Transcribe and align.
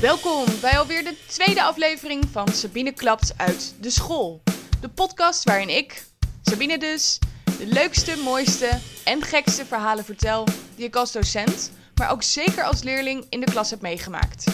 Welkom 0.00 0.44
bij 0.60 0.78
alweer 0.78 1.04
de 1.04 1.16
tweede 1.26 1.62
aflevering 1.62 2.24
van 2.32 2.48
Sabine 2.48 2.92
Klapt 2.92 3.34
uit 3.36 3.74
de 3.80 3.90
school. 3.90 4.42
De 4.80 4.88
podcast 4.88 5.44
waarin 5.44 5.68
ik, 5.68 6.06
Sabine 6.42 6.78
dus, 6.78 7.18
de 7.44 7.66
leukste, 7.66 8.16
mooiste 8.16 8.78
en 9.04 9.22
gekste 9.22 9.64
verhalen 9.64 10.04
vertel 10.04 10.44
die 10.74 10.86
ik 10.86 10.96
als 10.96 11.12
docent, 11.12 11.72
maar 11.94 12.10
ook 12.10 12.22
zeker 12.22 12.64
als 12.64 12.82
leerling 12.82 13.26
in 13.28 13.40
de 13.40 13.50
klas 13.50 13.70
heb 13.70 13.80
meegemaakt. 13.80 14.44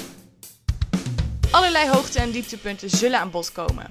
Allerlei 1.51 1.89
hoogte- 1.89 2.19
en 2.19 2.31
dieptepunten 2.31 2.91
zullen 2.91 3.19
aan 3.19 3.31
bod 3.31 3.53
komen. 3.53 3.89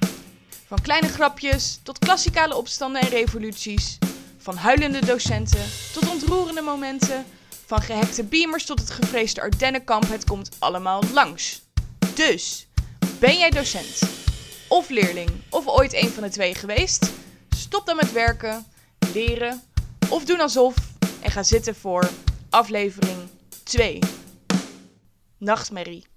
Van 0.67 0.81
kleine 0.81 1.07
grapjes 1.07 1.79
tot 1.83 1.99
klassikale 1.99 2.55
opstanden 2.55 3.01
en 3.01 3.09
revoluties. 3.09 3.97
Van 4.37 4.55
huilende 4.55 5.05
docenten 5.05 5.65
tot 5.93 6.09
ontroerende 6.09 6.61
momenten. 6.61 7.25
Van 7.71 7.81
gehackte 7.81 8.23
beamers 8.23 8.65
tot 8.65 8.79
het 8.79 8.89
gevreesde 8.89 9.41
Ardennenkamp. 9.41 10.09
Het 10.09 10.23
komt 10.23 10.49
allemaal 10.59 11.03
langs. 11.13 11.61
Dus, 12.15 12.67
ben 13.19 13.37
jij 13.37 13.49
docent? 13.49 14.01
Of 14.67 14.89
leerling? 14.89 15.29
Of 15.49 15.67
ooit 15.67 15.93
een 15.93 16.09
van 16.09 16.23
de 16.23 16.29
twee 16.29 16.55
geweest? 16.55 17.11
Stop 17.49 17.85
dan 17.85 17.95
met 17.95 18.11
werken, 18.11 18.65
leren 19.13 19.61
of 20.09 20.25
doen 20.25 20.39
alsof 20.39 20.75
en 21.21 21.31
ga 21.31 21.43
zitten 21.43 21.75
voor 21.75 22.09
aflevering 22.49 23.29
2. 23.63 23.99
Nachtmerrie. 25.37 26.10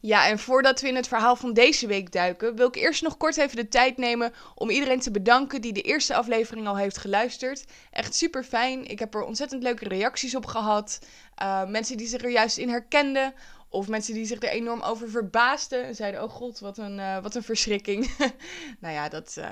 Ja, 0.00 0.28
en 0.28 0.38
voordat 0.38 0.80
we 0.80 0.88
in 0.88 0.96
het 0.96 1.08
verhaal 1.08 1.36
van 1.36 1.52
deze 1.52 1.86
week 1.86 2.12
duiken, 2.12 2.56
wil 2.56 2.66
ik 2.66 2.74
eerst 2.74 3.02
nog 3.02 3.16
kort 3.16 3.36
even 3.36 3.56
de 3.56 3.68
tijd 3.68 3.96
nemen 3.96 4.32
om 4.54 4.70
iedereen 4.70 5.00
te 5.00 5.10
bedanken 5.10 5.60
die 5.60 5.72
de 5.72 5.82
eerste 5.82 6.14
aflevering 6.14 6.66
al 6.66 6.76
heeft 6.76 6.98
geluisterd. 6.98 7.64
Echt 7.90 8.14
super 8.14 8.44
fijn. 8.44 8.84
Ik 8.84 8.98
heb 8.98 9.14
er 9.14 9.22
ontzettend 9.22 9.62
leuke 9.62 9.88
reacties 9.88 10.34
op 10.34 10.46
gehad. 10.46 10.98
Uh, 11.42 11.66
mensen 11.66 11.96
die 11.96 12.06
zich 12.06 12.22
er 12.22 12.30
juist 12.30 12.56
in 12.56 12.68
herkenden. 12.68 13.34
Of 13.70 13.88
mensen 13.88 14.14
die 14.14 14.26
zich 14.26 14.42
er 14.42 14.48
enorm 14.48 14.80
over 14.82 15.10
verbaasden 15.10 15.84
en 15.84 15.94
zeiden: 15.94 16.22
Oh 16.22 16.30
god, 16.30 16.58
wat 16.58 16.78
een, 16.78 16.98
uh, 16.98 17.22
wat 17.22 17.34
een 17.34 17.42
verschrikking. 17.42 18.10
nou 18.80 18.94
ja, 18.94 19.08
dat, 19.08 19.34
uh, 19.38 19.46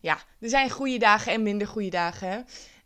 ja, 0.00 0.18
er 0.40 0.48
zijn 0.48 0.70
goede 0.70 0.98
dagen 0.98 1.32
en 1.32 1.42
minder 1.42 1.66
goede 1.66 1.90
dagen. 1.90 2.28
Hè? 2.28 2.40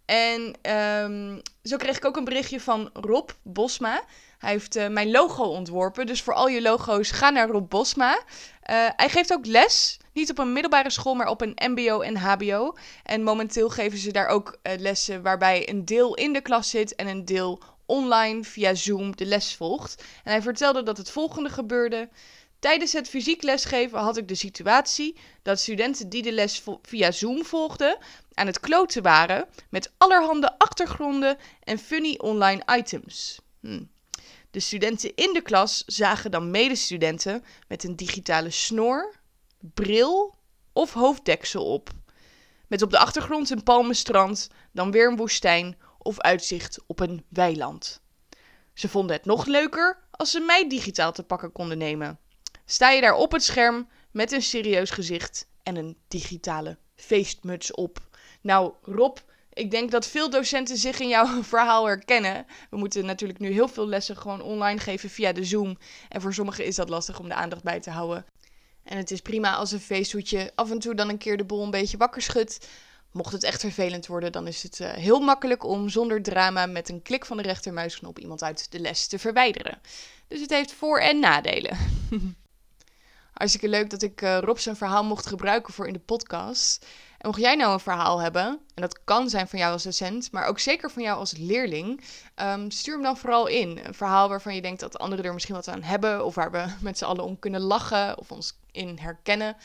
En 0.07 0.55
um, 1.03 1.43
zo 1.63 1.77
kreeg 1.77 1.97
ik 1.97 2.05
ook 2.05 2.17
een 2.17 2.25
berichtje 2.25 2.61
van 2.61 2.91
Rob 2.93 3.31
Bosma. 3.43 4.03
Hij 4.39 4.51
heeft 4.51 4.77
uh, 4.77 4.89
mijn 4.89 5.11
logo 5.11 5.43
ontworpen. 5.43 6.07
Dus 6.07 6.23
voor 6.23 6.35
al 6.35 6.49
je 6.49 6.63
logo's, 6.63 7.11
ga 7.11 7.31
naar 7.31 7.49
Rob 7.49 7.69
Bosma. 7.69 8.13
Uh, 8.15 8.89
hij 8.97 9.09
geeft 9.09 9.33
ook 9.33 9.47
les. 9.47 9.99
Niet 10.13 10.31
op 10.31 10.39
een 10.39 10.53
middelbare 10.53 10.91
school, 10.91 11.15
maar 11.15 11.29
op 11.29 11.41
een 11.41 11.57
MBO 11.71 12.01
en 12.01 12.17
HBO. 12.17 12.77
En 13.05 13.23
momenteel 13.23 13.69
geven 13.69 13.99
ze 13.99 14.13
daar 14.13 14.27
ook 14.27 14.59
uh, 14.63 14.73
lessen 14.79 15.23
waarbij 15.23 15.69
een 15.69 15.85
deel 15.85 16.15
in 16.15 16.33
de 16.33 16.41
klas 16.41 16.71
zit 16.71 16.95
en 16.95 17.07
een 17.07 17.25
deel 17.25 17.63
online 17.87 18.45
via 18.45 18.75
Zoom 18.75 19.17
de 19.17 19.27
les 19.27 19.55
volgt. 19.55 20.05
En 20.25 20.33
hij 20.33 20.43
vertelde 20.43 20.83
dat 20.83 20.97
het 20.97 21.11
volgende 21.11 21.49
gebeurde. 21.49 22.09
Tijdens 22.59 22.93
het 22.93 23.09
fysiek 23.09 23.43
lesgeven 23.43 23.99
had 23.99 24.17
ik 24.17 24.29
de 24.29 24.35
situatie 24.35 25.17
dat 25.43 25.61
studenten 25.61 26.09
die 26.09 26.23
de 26.23 26.33
les 26.33 26.63
via 26.83 27.11
Zoom 27.11 27.45
volgden 27.45 27.99
aan 28.35 28.47
het 28.47 28.61
kloten 28.61 29.03
waren 29.03 29.49
met 29.71 29.93
allerhande 29.99 30.59
achtergronden 30.59 31.39
en 31.63 31.79
funny 31.79 32.15
online 32.19 32.63
items. 32.77 33.41
Hm. 33.61 33.83
De 34.51 34.61
studenten 34.61 35.15
in 35.15 35.33
de 35.33 35.43
klas 35.43 35.83
zagen 35.87 36.31
dan 36.31 36.51
medestudenten 36.51 37.45
met 37.69 37.85
een 37.85 37.97
digitale 37.97 38.51
snor, 38.51 39.15
bril 39.59 40.35
of 40.73 40.93
hoofddeksel 40.93 41.73
op. 41.73 41.91
Met 42.67 42.83
op 42.83 42.91
de 42.91 42.99
achtergrond 42.99 43.51
een 43.51 43.63
palmenstrand, 43.63 44.49
dan 44.73 44.91
weer 44.91 45.11
een 45.11 45.17
woestijn 45.17 45.79
of 45.99 46.21
uitzicht 46.21 46.79
op 46.87 47.01
een 47.01 47.25
weiland. 47.29 48.01
Ze 48.75 48.89
vonden 48.89 49.17
het 49.17 49.25
nog 49.25 49.47
leuker 49.47 49.99
als 50.11 50.31
ze 50.31 50.41
mij 50.41 50.69
digitaal 50.69 51.13
te 51.13 51.23
pakken 51.23 51.53
konden 51.53 51.79
nemen. 51.79 52.19
Sta 52.69 52.91
je 52.91 53.01
daar 53.01 53.15
op 53.15 53.33
het 53.33 53.43
scherm 53.43 53.89
met 54.11 54.33
een 54.33 54.43
serieus 54.43 54.91
gezicht 54.91 55.47
en 55.63 55.77
een 55.77 55.97
digitale 56.09 56.79
feestmuts 56.95 57.73
op. 57.73 58.01
Nou, 58.41 58.73
Rob, 58.83 59.17
ik 59.53 59.71
denk 59.71 59.91
dat 59.91 60.07
veel 60.07 60.31
docenten 60.31 60.77
zich 60.77 61.01
in 61.01 61.09
jouw 61.09 61.43
verhaal 61.43 61.87
herkennen. 61.87 62.47
We 62.71 62.77
moeten 62.77 63.05
natuurlijk 63.05 63.39
nu 63.39 63.51
heel 63.51 63.69
veel 63.69 63.89
lessen 63.89 64.17
gewoon 64.17 64.43
online 64.43 64.81
geven 64.81 65.11
via 65.11 65.33
de 65.33 65.45
Zoom. 65.45 65.79
En 66.09 66.21
voor 66.21 66.35
sommigen 66.35 66.65
is 66.65 66.75
dat 66.75 66.89
lastig 66.89 67.19
om 67.19 67.29
de 67.29 67.35
aandacht 67.35 67.63
bij 67.63 67.81
te 67.81 67.91
houden. 67.91 68.25
En 68.85 68.97
het 68.97 69.11
is 69.11 69.21
prima 69.21 69.55
als 69.55 69.73
een 69.73 69.81
feesthoedje 69.81 70.53
af 70.55 70.71
en 70.71 70.79
toe 70.79 70.95
dan 70.95 71.09
een 71.09 71.19
keer 71.19 71.37
de 71.37 71.45
boel 71.45 71.63
een 71.63 71.71
beetje 71.71 71.97
wakker 71.97 72.23
schudt. 72.23 72.69
Mocht 73.13 73.33
het 73.33 73.45
echt 73.45 73.61
vervelend 73.61 74.07
worden, 74.07 74.33
dan 74.33 74.47
is 74.47 74.63
het 74.63 74.81
uh, 74.81 74.91
heel 74.91 75.21
makkelijk 75.21 75.65
om 75.65 75.89
zonder 75.89 76.23
drama 76.23 76.67
met 76.67 76.89
een 76.89 77.03
klik 77.03 77.25
van 77.25 77.37
de 77.37 77.43
rechtermuisknop 77.43 78.19
iemand 78.19 78.43
uit 78.43 78.73
de 78.73 78.81
les 78.81 79.07
te 79.07 79.19
verwijderen. 79.19 79.81
Dus 80.29 80.41
het 80.41 80.51
heeft 80.51 80.73
voor- 80.73 81.01
en 81.01 81.19
nadelen. 81.19 81.77
Hartstikke 83.37 83.69
leuk 83.69 83.91
dat 83.91 84.03
ik 84.03 84.23
uh, 84.23 84.39
Rob 84.39 84.57
zijn 84.57 84.77
verhaal 84.77 85.05
mocht 85.05 85.27
gebruiken 85.27 85.73
voor 85.73 85.87
in 85.87 85.93
de 85.93 85.99
podcast. 85.99 86.87
En 87.19 87.29
mocht 87.29 87.41
jij 87.41 87.57
nou 87.57 87.73
een 87.73 87.81
verhaal 87.81 88.21
hebben, 88.21 88.45
en 88.45 88.83
dat 88.83 89.05
kan 89.05 89.31
zijn 89.31 89.49
van 89.49 89.59
jou 89.59 89.73
als 89.73 89.83
docent, 89.83 90.33
maar 90.33 90.47
ook 90.47 90.59
zeker 90.59 90.91
van 90.91 91.03
jou 91.03 91.19
als 91.19 91.37
leerling, 91.37 92.01
um, 92.37 92.71
stuur 92.71 92.95
hem 92.95 93.03
dan 93.03 93.17
vooral 93.17 93.47
in. 93.47 93.81
Een 93.85 93.95
verhaal 93.95 94.29
waarvan 94.29 94.55
je 94.55 94.63
denkt 94.63 94.81
dat 94.81 94.99
anderen 94.99 95.25
er 95.25 95.33
misschien 95.33 95.55
wat 95.55 95.69
aan 95.69 95.83
hebben, 95.83 96.25
of 96.25 96.35
waar 96.35 96.51
we 96.51 96.67
met 96.81 96.99
z'n 96.99 97.05
allen 97.05 97.25
om 97.25 97.39
kunnen 97.39 97.61
lachen 97.61 98.19
of 98.19 98.33
ons 98.33 98.59
in 98.71 98.99
herkennen. 98.99 99.57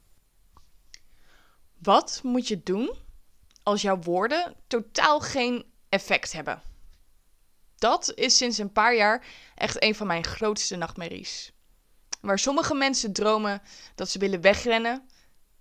Wat 1.79 2.21
moet 2.23 2.49
je 2.49 2.63
doen 2.63 2.95
als 3.63 3.83
jouw 3.83 3.99
woorden 3.99 4.55
totaal 4.67 5.21
geen 5.21 5.65
effect 5.89 6.33
hebben? 6.33 6.63
Dat 7.79 8.13
is 8.15 8.37
sinds 8.37 8.59
een 8.59 8.73
paar 8.73 8.95
jaar 8.95 9.27
echt 9.55 9.83
een 9.83 9.95
van 9.95 10.07
mijn 10.07 10.25
grootste 10.25 10.77
nachtmerries. 10.77 11.53
Waar 12.21 12.39
sommige 12.39 12.75
mensen 12.75 13.13
dromen 13.13 13.63
dat 13.95 14.11
ze 14.11 14.19
willen 14.19 14.41
wegrennen, 14.41 15.09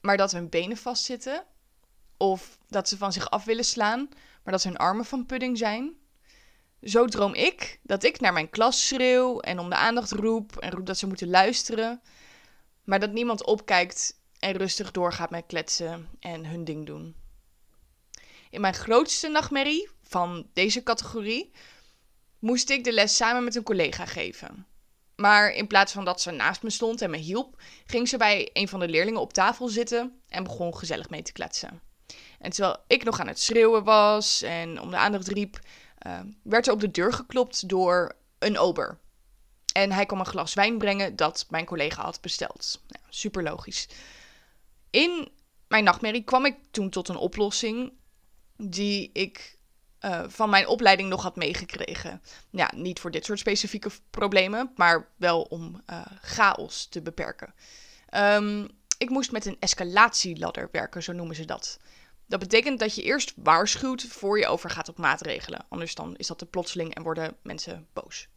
maar 0.02 0.18
dat 0.18 0.32
hun 0.32 0.50
benen 0.50 0.78
vastzitten. 0.78 1.46
Of 2.18 2.58
dat 2.68 2.90
ze 2.90 2.98
van 2.98 3.14
zich 3.14 3.30
af 3.30 3.44
willen 3.44 3.66
slaan, 3.66 4.10
maar 4.44 4.54
dat 4.54 4.64
hun 4.64 4.78
armen 4.78 5.06
van 5.06 5.26
pudding 5.26 5.58
zijn. 5.58 5.94
Zo 6.84 7.06
droom 7.06 7.34
ik 7.34 7.80
dat 7.84 8.04
ik 8.04 8.20
naar 8.20 8.34
mijn 8.34 8.50
klas 8.50 8.88
schreeuw 8.88 9.40
en 9.40 9.60
om 9.60 9.70
de 9.70 9.76
aandacht 9.76 10.12
roep 10.12 10.58
en 10.58 10.72
roep 10.72 10.86
dat 10.86 10.98
ze 10.98 11.08
moeten 11.08 11.30
luisteren. 11.30 12.02
Maar 12.84 13.00
dat 13.00 13.12
niemand 13.12 13.46
opkijkt 13.46 14.20
en 14.40 14.58
rustig 14.58 14.92
doorgaat 14.92 15.30
met 15.30 15.44
kletsen 15.48 16.10
en 16.20 16.46
hun 16.46 16.64
ding 16.64 16.86
doen. 16.86 17.16
In 18.50 18.62
mijn 18.62 18.74
grootste 18.74 19.28
nachtmerrie 19.28 19.90
van 20.02 20.48
deze 20.54 20.84
categorie 20.84 21.52
moest 22.40 22.70
ik 22.70 22.84
de 22.84 22.94
les 22.94 23.16
samen 23.16 23.44
met 23.44 23.56
een 23.56 23.64
collega 23.64 24.06
geven. 24.06 24.68
Maar 25.16 25.52
in 25.52 25.68
plaats 25.68 25.92
van 25.92 26.06
dat 26.06 26.22
ze 26.22 26.32
naast 26.32 26.64
me 26.64 26.70
stond 26.70 27.02
en 27.02 27.10
me 27.10 27.18
hielp, 27.18 27.62
ging 27.86 28.08
ze 28.08 28.18
bij 28.18 28.50
een 28.54 28.68
van 28.68 28.80
de 28.80 28.88
leerlingen 28.88 29.22
op 29.22 29.34
tafel 29.34 29.68
zitten 29.68 30.22
en 30.28 30.44
begon 30.44 30.78
gezellig 30.78 31.10
mee 31.10 31.22
te 31.22 31.32
kletsen. 31.32 31.82
En 32.40 32.52
terwijl 32.52 32.78
ik 32.88 33.04
nog 33.04 33.20
aan 33.20 33.28
het 33.28 33.40
schreeuwen 33.40 33.84
was 33.84 34.42
en 34.42 34.82
om 34.82 34.90
de 34.90 34.98
aandacht 34.98 35.28
riep, 35.28 35.60
uh, 36.08 36.20
werd 36.44 36.68
er 36.68 36.74
op 36.74 36.80
de 36.80 36.92
deur 36.92 37.14
geklopt 37.14 37.70
door 37.70 38.16
een 38.40 38.58
ober. 38.58 39.00
En 39.74 39.92
hij 39.92 40.06
kwam 40.06 40.20
een 40.20 40.26
glas 40.26 40.54
wijn 40.54 40.78
brengen 40.78 41.16
dat 41.16 41.46
mijn 41.50 41.66
collega 41.66 42.04
had 42.04 42.22
besteld. 42.22 42.82
Super 43.10 43.44
logisch. 43.44 43.88
In 44.90 45.32
mijn 45.68 45.84
nachtmerrie 45.84 46.24
kwam 46.24 46.46
ik 46.46 46.58
toen 46.72 46.90
tot 46.90 47.10
een 47.10 47.16
oplossing 47.16 47.94
die 48.58 49.10
ik 49.14 49.58
uh, 50.02 50.24
van 50.28 50.50
mijn 50.50 50.68
opleiding 50.68 51.10
nog 51.10 51.22
had 51.22 51.36
meegekregen. 51.36 52.22
Ja, 52.50 52.72
niet 52.76 53.00
voor 53.00 53.12
dit 53.12 53.26
soort 53.26 53.40
specifieke 53.40 53.90
problemen, 54.10 54.72
maar 54.76 55.10
wel 55.16 55.42
om 55.42 55.82
uh, 55.90 56.06
chaos 56.22 56.86
te 56.86 57.02
beperken. 57.02 57.54
Um, 58.16 58.68
ik 58.98 59.10
moest 59.10 59.32
met 59.32 59.46
een 59.46 59.58
escalatieladder 59.60 60.70
werken, 60.72 61.04
zo 61.04 61.14
noemen 61.14 61.36
ze 61.36 61.46
dat. 61.46 61.80
Dat 62.28 62.40
betekent 62.40 62.80
dat 62.80 62.96
je 62.96 63.04
eerst 63.04 63.34
waarschuwt 63.36 64.04
voor 64.04 64.40
je 64.40 64.48
overgaat 64.48 64.90
op 64.90 64.98
maatregelen. 64.98 65.66
Anders 65.70 65.96
dan 65.96 66.16
is 66.16 66.28
dat 66.28 66.38
te 66.38 66.46
plotseling 66.46 66.96
en 66.96 67.04
worden 67.04 67.38
mensen 67.42 67.88
boos. 67.94 68.28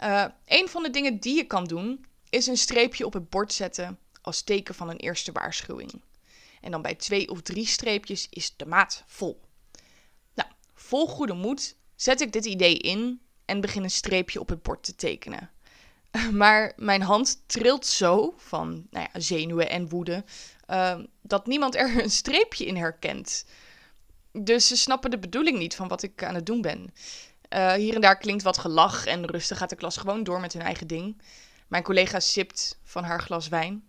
Uh, 0.00 0.24
een 0.46 0.68
van 0.68 0.82
de 0.82 0.90
dingen 0.90 1.20
die 1.20 1.36
je 1.36 1.44
kan 1.44 1.64
doen, 1.64 2.06
is 2.28 2.46
een 2.46 2.56
streepje 2.56 3.06
op 3.06 3.12
het 3.12 3.30
bord 3.30 3.52
zetten 3.52 3.98
als 4.22 4.42
teken 4.42 4.74
van 4.74 4.88
een 4.88 4.96
eerste 4.96 5.32
waarschuwing. 5.32 6.02
En 6.60 6.70
dan 6.70 6.82
bij 6.82 6.94
twee 6.94 7.30
of 7.30 7.42
drie 7.42 7.66
streepjes 7.66 8.26
is 8.30 8.56
de 8.56 8.66
maat 8.66 9.02
vol. 9.06 9.40
Nou, 10.34 10.48
vol 10.74 11.06
goede 11.06 11.34
moed 11.34 11.76
zet 11.94 12.20
ik 12.20 12.32
dit 12.32 12.44
idee 12.44 12.76
in 12.76 13.20
en 13.44 13.60
begin 13.60 13.82
een 13.82 13.90
streepje 13.90 14.40
op 14.40 14.48
het 14.48 14.62
bord 14.62 14.82
te 14.82 14.94
tekenen. 14.94 15.50
Maar 16.32 16.72
mijn 16.76 17.02
hand 17.02 17.42
trilt 17.46 17.86
zo 17.86 18.34
van 18.36 18.86
nou 18.90 19.06
ja, 19.12 19.20
zenuwen 19.20 19.70
en 19.70 19.88
woede 19.88 20.24
uh, 20.70 20.98
dat 21.22 21.46
niemand 21.46 21.76
er 21.76 22.02
een 22.02 22.10
streepje 22.10 22.66
in 22.66 22.76
herkent. 22.76 23.46
Dus 24.32 24.66
ze 24.66 24.76
snappen 24.76 25.10
de 25.10 25.18
bedoeling 25.18 25.58
niet 25.58 25.76
van 25.76 25.88
wat 25.88 26.02
ik 26.02 26.24
aan 26.24 26.34
het 26.34 26.46
doen 26.46 26.60
ben. 26.60 26.94
Uh, 27.54 27.72
hier 27.72 27.94
en 27.94 28.00
daar 28.00 28.18
klinkt 28.18 28.42
wat 28.42 28.58
gelach 28.58 29.06
en 29.06 29.26
rustig 29.26 29.58
gaat 29.58 29.70
de 29.70 29.76
klas 29.76 29.96
gewoon 29.96 30.24
door 30.24 30.40
met 30.40 30.52
hun 30.52 30.62
eigen 30.62 30.86
ding. 30.86 31.22
Mijn 31.68 31.82
collega 31.82 32.20
sipt 32.20 32.78
van 32.84 33.04
haar 33.04 33.20
glas 33.20 33.48
wijn. 33.48 33.88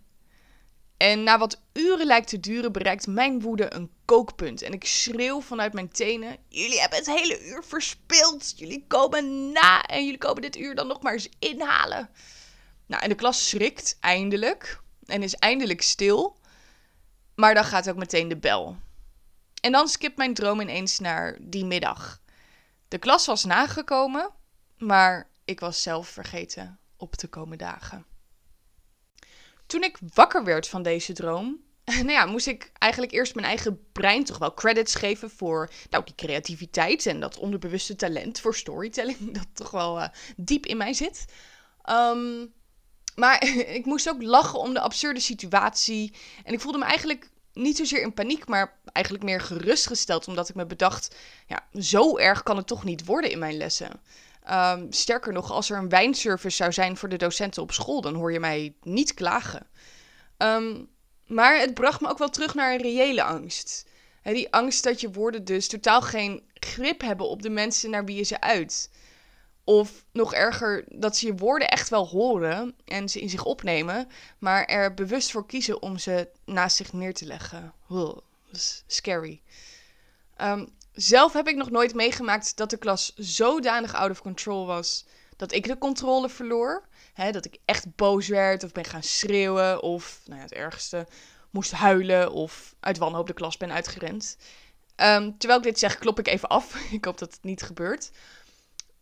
En 1.02 1.24
na 1.24 1.38
wat 1.38 1.62
uren 1.74 2.06
lijkt 2.06 2.28
te 2.28 2.40
duren, 2.40 2.72
bereikt 2.72 3.08
mijn 3.08 3.42
woede 3.42 3.74
een 3.74 3.92
kookpunt. 4.06 4.62
En 4.62 4.74
ik 4.74 4.86
schreeuw 4.86 5.42
vanuit 5.42 5.74
mijn 5.74 5.92
tenen: 5.92 6.38
Jullie 6.48 6.80
hebben 6.80 6.98
het 6.98 7.08
hele 7.08 7.46
uur 7.46 7.64
verspild. 7.64 8.54
Jullie 8.56 8.86
komen 8.88 9.52
na 9.52 9.84
en 9.84 10.04
jullie 10.04 10.18
komen 10.18 10.42
dit 10.42 10.58
uur 10.58 10.76
dan 10.76 10.88
nog 10.88 11.02
maar 11.02 11.14
eens 11.14 11.30
inhalen. 11.40 12.10
Nou, 12.86 13.04
en 13.04 13.10
de 13.10 13.16
klas 13.16 13.50
schrikt 13.50 13.98
eindelijk 14.00 14.82
en 15.06 15.24
is 15.24 15.36
eindelijk 15.36 15.82
stil. 15.82 16.38
Maar 17.36 17.54
dan 17.54 17.66
gaat 17.66 17.90
ook 17.90 17.96
meteen 17.96 18.28
de 18.28 18.38
bel. 18.38 18.78
En 19.62 19.72
dan 19.72 19.88
skipt 19.88 20.18
mijn 20.18 20.34
droom 20.34 20.62
ineens 20.62 21.00
naar 21.00 21.38
die 21.42 21.66
middag. 21.66 22.22
De 22.88 22.98
klas 22.98 23.26
was 23.26 23.44
nagekomen, 23.44 24.30
maar 24.78 25.30
ik 25.46 25.60
was 25.60 25.82
zelf 25.82 26.08
vergeten 26.08 26.80
op 26.98 27.16
te 27.16 27.28
komen 27.28 27.58
dagen. 27.58 28.06
Toen 29.72 29.84
ik 29.84 29.98
wakker 30.14 30.44
werd 30.44 30.68
van 30.68 30.84
deze 30.84 31.14
droom, 31.14 31.60
nou 31.86 32.12
ja, 32.12 32.26
moest 32.26 32.48
ik 32.48 32.72
eigenlijk 32.74 33.14
eerst 33.14 33.36
mijn 33.36 33.48
eigen 33.48 33.80
brein 33.92 34.24
toch 34.24 34.38
wel 34.38 34.54
credits 34.54 34.96
geven 34.96 35.30
voor 35.30 35.70
nou, 35.90 36.04
die 36.04 36.16
creativiteit 36.16 37.06
en 37.06 37.20
dat 37.20 37.38
onderbewuste 37.38 37.96
talent 37.96 38.40
voor 38.40 38.56
storytelling, 38.56 39.32
dat 39.38 39.48
toch 39.54 39.72
wel 39.72 39.98
uh, 39.98 40.08
diep 40.38 40.66
in 40.66 40.78
mij 40.78 40.94
zit. 40.94 41.26
Um, 41.90 42.54
maar 43.16 43.44
ik 43.78 43.86
moest 43.86 44.10
ook 44.10 44.22
lachen 44.22 44.60
om 44.60 44.74
de 44.74 44.80
absurde 44.80 45.20
situatie. 45.20 46.14
En 46.44 46.54
ik 46.54 46.62
voelde 46.62 46.78
me 46.78 46.86
eigenlijk 46.86 47.30
niet 47.54 47.78
zozeer 47.78 48.02
in 48.02 48.14
paniek, 48.14 48.48
maar 48.48 48.80
eigenlijk 48.84 49.26
meer 49.26 49.42
gerustgesteld. 49.42 50.28
Omdat 50.28 50.50
ik 50.50 50.56
me 50.56 50.66
bedacht, 50.66 51.16
ja, 51.48 51.68
zo 51.74 52.18
erg 52.18 52.44
kan 52.44 52.58
het 52.58 52.68
toch 52.68 52.84
niet 52.84 53.06
worden 53.06 53.32
in 53.32 53.40
mijn 53.40 53.58
lessen. 53.58 54.02
Um, 54.50 54.92
sterker 54.92 55.34
nog, 55.34 55.52
als 55.52 55.70
er 55.70 55.78
een 55.78 55.90
wijnservice 55.90 56.56
zou 56.56 56.74
zijn 56.74 56.98
voor 56.98 57.10
de 57.10 57.18
docenten 57.18 57.62
op 57.62 57.72
school, 57.72 58.02
dan 58.02 58.16
hoor 58.16 58.32
je 58.32 58.40
mij 58.40 58.76
niet 58.82 59.14
klagen. 59.14 59.68
Um, 60.38 60.90
maar 61.28 61.60
het 61.60 61.74
bracht 61.74 62.02
me 62.02 62.10
ook 62.10 62.18
wel 62.18 62.30
terug 62.30 62.56
naar 62.56 62.74
een 62.74 62.82
reële 62.82 63.24
angst. 63.24 63.86
Die 64.24 64.54
angst 64.54 64.84
dat 64.84 65.02
je 65.02 65.12
woorden 65.12 65.44
dus 65.46 65.68
totaal 65.68 66.02
geen 66.02 66.44
grip 66.54 67.02
hebben 67.02 67.30
op 67.30 67.42
de 67.42 67.50
mensen 67.50 67.90
naar 67.90 68.06
wie 68.06 68.16
je 68.16 68.24
ze 68.24 68.42
uit. 68.42 68.90
Of 69.64 70.06
nog 70.12 70.34
erger, 70.34 70.84
dat 70.88 71.18
ze 71.18 71.26
je 71.26 71.36
woorden 71.36 71.70
echt 71.70 71.90
wel 71.90 72.08
horen 72.08 72.76
en 72.86 73.10
ze 73.10 73.20
in 73.20 73.30
zich 73.30 73.44
opnemen, 73.44 74.08
maar 74.40 74.66
er 74.66 74.94
bewust 74.94 75.32
voor 75.32 75.46
kiezen 75.46 75.82
om 75.82 75.98
ze 75.98 76.30
naast 76.46 76.76
zich 76.76 76.94
neer 76.94 77.14
te 77.14 77.26
leggen. 77.26 77.74
dat 77.88 78.24
is 78.52 78.84
scary. 78.88 79.42
Um, 80.42 80.70
zelf 80.92 81.34
heb 81.34 81.48
ik 81.48 81.56
nog 81.56 81.70
nooit 81.70 81.94
meegemaakt 81.94 82.58
dat 82.58 82.70
de 82.70 82.78
klas 82.78 83.14
zodanig 83.16 83.94
out 83.94 84.12
of 84.12 84.22
control 84.22 84.66
was 84.66 85.06
dat 85.42 85.52
ik 85.52 85.68
de 85.68 85.78
controle 85.78 86.30
verloor. 86.30 86.88
dat 87.32 87.46
ik 87.46 87.58
echt 87.66 87.96
boos 87.96 88.28
werd 88.28 88.64
of 88.64 88.72
ben 88.72 88.86
gaan 88.86 89.04
schreeuwen 89.04 89.82
of, 89.82 90.22
nou 90.26 90.38
ja, 90.38 90.44
het 90.44 90.54
ergste, 90.54 91.08
moest 91.50 91.72
huilen 91.72 92.32
of 92.32 92.76
uit 92.80 92.98
wanhoop 92.98 93.28
de 93.28 93.34
klas 93.34 93.58
ben 93.58 93.72
uitgerend. 93.72 94.38
Um, 94.96 95.38
terwijl 95.38 95.60
ik 95.60 95.66
dit 95.66 95.80
zeg, 95.80 95.98
klop 95.98 96.20
ik 96.20 96.28
even 96.28 96.50
af. 96.50 96.76
ik 96.92 97.06
hoop 97.06 97.18
dat 97.18 97.32
het 97.32 97.44
niet 97.44 97.62
gebeurt. 97.62 98.12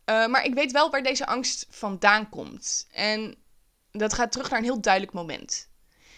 Uh, 0.05 0.27
maar 0.27 0.45
ik 0.45 0.53
weet 0.53 0.71
wel 0.71 0.89
waar 0.89 1.03
deze 1.03 1.25
angst 1.25 1.65
vandaan 1.69 2.29
komt. 2.29 2.87
En 2.91 3.35
dat 3.91 4.13
gaat 4.13 4.31
terug 4.31 4.49
naar 4.49 4.59
een 4.59 4.65
heel 4.65 4.81
duidelijk 4.81 5.13
moment. 5.13 5.69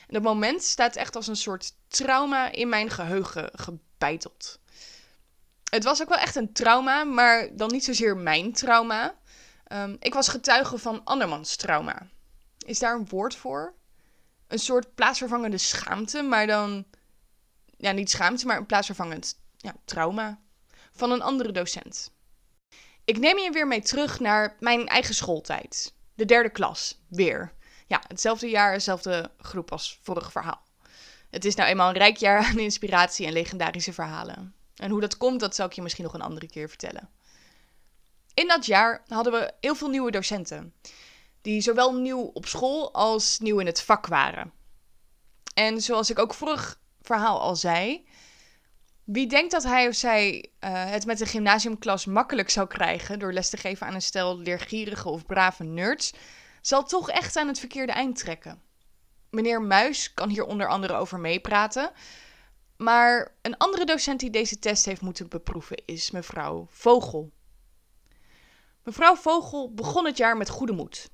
En 0.08 0.14
dat 0.14 0.24
moment 0.24 0.64
staat 0.64 0.96
echt 0.96 1.16
als 1.16 1.28
een 1.28 1.36
soort 1.36 1.74
trauma 1.88 2.52
in 2.52 2.70
mijn 2.70 2.90
geheugen 2.90 3.50
gebeiteld. 3.54 4.60
Het 5.72 5.84
was 5.84 6.02
ook 6.02 6.10
wel 6.10 6.18
echt 6.18 6.36
een 6.36 6.54
trauma, 6.54 7.04
maar 7.04 7.56
dan 7.56 7.72
niet 7.72 7.84
zozeer 7.84 8.18
mijn 8.18 8.54
trauma. 8.54 9.16
Um, 9.68 9.98
ik 10.00 10.14
was 10.14 10.28
getuige 10.28 10.78
van 10.78 11.04
andermans 11.04 11.56
trauma. 11.56 12.08
Is 12.66 12.80
daar 12.80 12.96
een 12.96 13.08
woord 13.10 13.36
voor? 13.36 13.74
Een 14.48 14.60
soort 14.60 14.96
plaatsvervangende 14.96 15.58
schaamte, 15.58 16.22
maar 16.22 16.48
dan. 16.48 16.86
Ja, 17.78 17.92
niet 17.92 18.10
schaamte, 18.10 18.46
maar 18.46 18.58
een 18.58 18.66
plaatsvervangend 18.66 19.40
ja, 19.58 19.76
trauma. 19.86 20.40
Van 20.92 21.12
een 21.12 21.22
andere 21.22 21.52
docent. 21.52 22.12
Ik 23.06 23.18
neem 23.18 23.38
je 23.38 23.52
weer 23.52 23.68
mee 23.68 23.82
terug 23.82 24.20
naar 24.20 24.56
mijn 24.60 24.88
eigen 24.88 25.16
schooltijd. 25.16 25.94
De 26.14 26.26
derde 26.26 26.50
klas, 26.50 27.00
weer. 27.08 27.54
Ja, 27.88 28.02
hetzelfde 28.08 28.50
jaar, 28.50 28.74
dezelfde 28.74 29.32
groep 29.38 29.72
als 29.72 30.00
vorig 30.02 30.32
verhaal. 30.32 30.64
Het 31.30 31.46
is 31.46 31.56
nou 31.56 31.70
eenmaal 31.70 31.90
een 31.90 31.98
rijk 31.98 32.18
jaar 32.18 32.46
aan 32.46 32.60
inspiratie 32.60 33.26
en 33.26 33.34
legendarische 33.34 33.94
verhalen. 33.94 34.56
En 34.82 34.92
hoe 34.92 35.02
dat 35.02 35.18
komt, 35.18 35.40
dat 35.40 35.56
zal 35.56 35.66
ik 35.66 35.74
je 35.74 35.82
misschien 35.82 36.04
nog 36.04 36.14
een 36.14 36.22
andere 36.22 36.48
keer 36.48 36.70
vertellen. 36.70 37.10
In 38.34 38.48
dat 38.48 38.66
jaar 38.66 39.04
hadden 39.08 39.34
we 39.34 39.54
heel 39.60 39.76
veel 39.76 39.90
nieuwe 39.90 40.12
docenten. 40.12 40.74
Die 41.42 41.62
zowel 41.62 41.94
nieuw 41.94 42.22
op 42.22 42.46
school 42.46 42.94
als 42.94 43.40
nieuw 43.40 43.60
in 43.60 43.66
het 43.66 43.82
vak 43.82 44.08
waren. 44.08 44.52
En 45.54 45.82
zoals 45.82 46.10
ik 46.10 46.20
ook 46.20 46.34
vorig 46.34 46.80
verhaal 47.02 47.42
al 47.42 47.56
zei, 47.56 48.08
wie 49.04 49.28
denkt 49.28 49.52
dat 49.52 49.64
hij 49.64 49.88
of 49.88 49.96
zij 49.96 50.52
uh, 50.60 50.90
het 50.90 51.06
met 51.06 51.18
de 51.18 51.26
gymnasiumklas 51.26 52.06
makkelijk 52.06 52.50
zou 52.50 52.68
krijgen 52.68 53.20
door 53.20 53.34
les 53.34 53.50
te 53.50 53.58
geven 53.58 53.88
aan 53.88 53.94
een 53.94 54.02
stel 54.02 54.38
leergierige 54.38 55.10
of 55.10 55.26
brave 55.26 55.64
nerds, 55.64 56.14
zal 56.62 56.84
toch 56.84 57.10
echt 57.10 57.38
aan 57.38 57.48
het 57.48 57.60
verkeerde 57.60 57.92
eind 57.92 58.18
trekken. 58.18 58.62
Meneer 59.30 59.62
Muis 59.62 60.14
kan 60.14 60.30
hier 60.30 60.46
onder 60.46 60.68
andere 60.68 60.94
over 60.94 61.20
meepraten. 61.20 61.92
Maar 62.82 63.36
een 63.42 63.58
andere 63.58 63.86
docent 63.86 64.20
die 64.20 64.30
deze 64.30 64.60
test 64.60 64.86
heeft 64.86 65.02
moeten 65.02 65.28
beproeven 65.28 65.82
is 65.86 66.12
mevrouw 66.12 66.68
Vogel. 66.70 67.32
Mevrouw 68.84 69.16
Vogel 69.16 69.74
begon 69.74 70.06
het 70.06 70.18
jaar 70.18 70.38
met 70.38 70.50
goede 70.50 70.74
moed. 70.74 71.10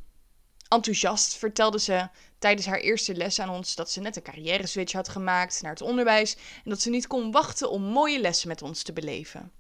Enthousiast 0.68 1.38
vertelde 1.38 1.80
ze 1.80 2.10
tijdens 2.40 2.68
haar 2.68 2.80
eerste 2.80 3.16
les 3.16 3.40
aan 3.40 3.50
ons 3.50 3.76
dat 3.76 3.92
ze 3.92 4.00
net 4.00 4.16
een 4.16 4.22
carrière 4.22 4.68
switch 4.68 4.92
had 4.92 5.10
gemaakt 5.10 5.62
naar 5.62 5.72
het 5.72 5.82
onderwijs 5.82 6.36
en 6.36 6.70
dat 6.70 6.82
ze 6.82 6.90
niet 6.90 7.08
kon 7.08 7.32
wachten 7.32 7.70
om 7.70 7.82
mooie 7.82 8.20
lessen 8.20 8.48
met 8.48 8.62
ons 8.62 8.84
te 8.84 8.94
beleven. 8.94 9.52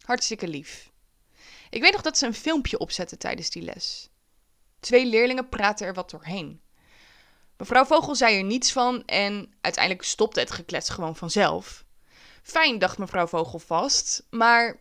Hartstikke 0.00 0.48
lief. 0.48 0.90
Ik 1.70 1.82
weet 1.82 1.92
nog 1.92 2.02
dat 2.02 2.18
ze 2.18 2.26
een 2.26 2.34
filmpje 2.34 2.78
opzette 2.78 3.16
tijdens 3.16 3.50
die 3.50 3.62
les. 3.62 4.10
Twee 4.80 5.06
leerlingen 5.06 5.48
praten 5.48 5.86
er 5.86 5.94
wat 5.94 6.10
doorheen. 6.10 6.60
Mevrouw 7.56 7.84
Vogel 7.84 8.14
zei 8.14 8.36
er 8.36 8.44
niets 8.44 8.72
van 8.72 9.04
en 9.04 9.54
uiteindelijk 9.60 10.04
stopte 10.04 10.40
het 10.40 10.50
geklets 10.50 10.88
gewoon 10.88 11.16
vanzelf. 11.16 11.84
Fijn, 12.42 12.78
dacht 12.78 12.98
mevrouw 12.98 13.26
Vogel 13.26 13.58
vast, 13.58 14.26
maar 14.30 14.76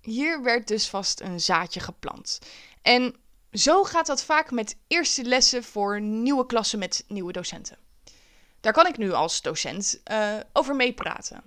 hier 0.00 0.42
werd 0.42 0.68
dus 0.68 0.88
vast 0.88 1.20
een 1.20 1.40
zaadje 1.40 1.80
geplant. 1.80 2.38
En 2.82 3.16
zo 3.52 3.84
gaat 3.84 4.06
dat 4.06 4.22
vaak 4.22 4.50
met 4.50 4.76
eerste 4.86 5.24
lessen 5.24 5.64
voor 5.64 6.00
nieuwe 6.00 6.46
klassen 6.46 6.78
met 6.78 7.04
nieuwe 7.08 7.32
docenten. 7.32 7.78
Daar 8.60 8.72
kan 8.72 8.86
ik 8.86 8.96
nu 8.96 9.12
als 9.12 9.42
docent 9.42 10.00
uh, 10.10 10.36
over 10.52 10.76
meepraten. 10.76 11.42